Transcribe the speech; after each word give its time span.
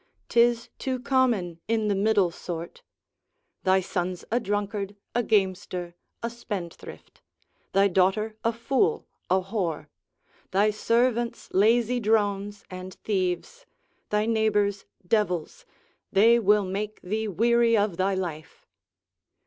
'Tis 0.29 0.69
too 0.79 0.99
common 0.99 1.59
in 1.67 1.87
the 1.87 1.93
middle 1.93 2.31
sort; 2.31 2.81
thy 3.63 3.79
son's 3.79 4.25
a 4.31 4.39
drunkard, 4.39 4.95
a 5.13 5.21
gamester, 5.21 5.93
a 6.23 6.29
spendthrift; 6.31 7.21
thy 7.73 7.87
daughter 7.87 8.35
a 8.43 8.51
fool, 8.51 9.05
a 9.29 9.39
whore; 9.43 9.89
thy 10.49 10.71
servants 10.71 11.51
lazy 11.53 11.99
drones 11.99 12.63
and 12.71 12.95
thieves; 13.03 13.67
thy 14.09 14.25
neighbours 14.25 14.85
devils, 15.07 15.67
they 16.11 16.39
will 16.39 16.65
make 16.65 16.99
thee 17.03 17.27
weary 17.27 17.77
of 17.77 17.97
thy 17.97 18.15
life. 18.15 18.65